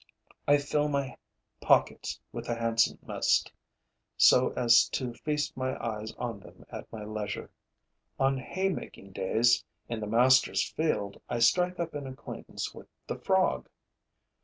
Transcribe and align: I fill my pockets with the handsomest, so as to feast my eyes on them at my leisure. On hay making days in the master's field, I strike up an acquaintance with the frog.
I 0.47 0.57
fill 0.57 0.87
my 0.89 1.15
pockets 1.61 2.19
with 2.31 2.47
the 2.47 2.55
handsomest, 2.55 3.51
so 4.17 4.49
as 4.53 4.89
to 4.89 5.13
feast 5.13 5.55
my 5.55 5.77
eyes 5.77 6.11
on 6.13 6.39
them 6.39 6.65
at 6.71 6.91
my 6.91 7.03
leisure. 7.03 7.51
On 8.19 8.39
hay 8.39 8.69
making 8.69 9.11
days 9.11 9.63
in 9.89 9.99
the 9.99 10.07
master's 10.07 10.67
field, 10.67 11.21
I 11.29 11.37
strike 11.37 11.79
up 11.79 11.93
an 11.93 12.07
acquaintance 12.07 12.73
with 12.73 12.87
the 13.05 13.19
frog. 13.19 13.69